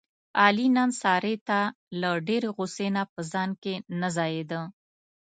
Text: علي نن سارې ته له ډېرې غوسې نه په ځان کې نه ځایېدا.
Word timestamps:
علي 0.43 0.67
نن 0.75 0.89
سارې 1.01 1.35
ته 1.47 1.59
له 2.01 2.09
ډېرې 2.27 2.49
غوسې 2.55 2.87
نه 2.95 3.03
په 3.13 3.21
ځان 3.31 3.49
کې 3.61 3.75
نه 3.99 4.07
ځایېدا. 4.17 4.61